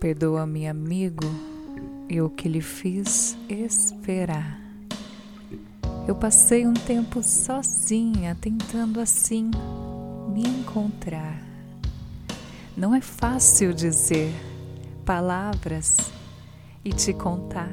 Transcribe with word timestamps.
Perdoa-me, 0.00 0.68
amigo, 0.68 1.26
eu 2.08 2.30
que 2.30 2.48
lhe 2.48 2.60
fiz 2.60 3.36
esperar. 3.48 4.60
Eu 6.06 6.14
passei 6.14 6.68
um 6.68 6.72
tempo 6.72 7.20
sozinha, 7.20 8.36
tentando 8.40 9.00
assim 9.00 9.50
me 10.32 10.42
encontrar. 10.46 11.42
Não 12.76 12.94
é 12.94 13.00
fácil 13.00 13.74
dizer 13.74 14.32
palavras 15.04 15.96
e 16.84 16.90
te 16.92 17.12
contar. 17.12 17.72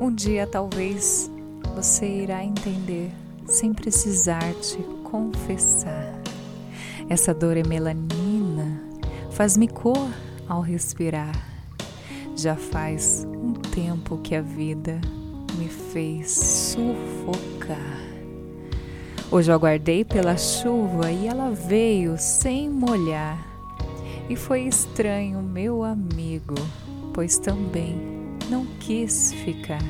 Um 0.00 0.14
dia 0.14 0.46
talvez 0.46 1.28
você 1.74 2.06
irá 2.06 2.44
entender 2.44 3.10
sem 3.44 3.74
precisar 3.74 4.54
te 4.54 4.78
confessar. 5.02 6.14
Essa 7.08 7.34
dor 7.34 7.56
é 7.56 7.64
melanina, 7.64 8.80
faz-me 9.32 9.66
cor 9.66 10.08
ao 10.52 10.60
respirar. 10.60 11.32
Já 12.36 12.54
faz 12.54 13.26
um 13.26 13.54
tempo 13.54 14.18
que 14.18 14.34
a 14.34 14.42
vida 14.42 15.00
me 15.56 15.66
fez 15.66 16.30
sufocar. 16.30 17.78
Hoje 19.30 19.50
eu 19.50 19.54
aguardei 19.54 20.04
pela 20.04 20.36
chuva 20.36 21.10
e 21.10 21.26
ela 21.26 21.50
veio 21.52 22.18
sem 22.18 22.68
molhar. 22.68 23.38
E 24.28 24.36
foi 24.36 24.64
estranho, 24.64 25.40
meu 25.40 25.82
amigo, 25.82 26.54
pois 27.14 27.38
também 27.38 27.96
não 28.50 28.66
quis 28.78 29.32
ficar. 29.32 29.82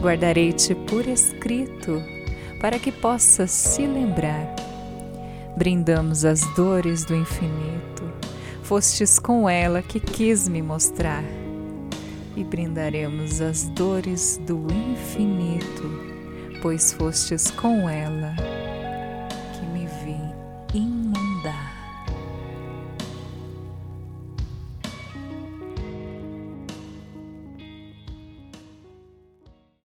Guardarei-te 0.00 0.74
por 0.74 1.06
escrito, 1.06 2.02
para 2.60 2.80
que 2.80 2.90
possas 2.90 3.52
se 3.52 3.86
lembrar. 3.86 4.56
Brindamos 5.56 6.24
as 6.24 6.40
dores 6.56 7.04
do 7.04 7.14
infinito, 7.14 7.99
fostes 8.70 9.18
com 9.18 9.50
ela 9.50 9.82
que 9.82 9.98
quis 9.98 10.46
me 10.46 10.62
mostrar, 10.62 11.24
e 12.36 12.44
brindaremos 12.44 13.40
as 13.40 13.68
dores 13.70 14.40
do 14.46 14.64
infinito, 14.72 15.90
pois 16.62 16.92
fostes 16.92 17.50
com 17.50 17.88
ela 17.90 18.32
que 19.54 19.66
me 19.66 19.88
vi 20.04 20.78
inundar. 20.78 21.69